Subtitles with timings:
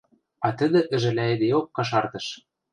[0.45, 2.25] А тӹдӹ ӹжӓлӓйӹдеок кашартыш: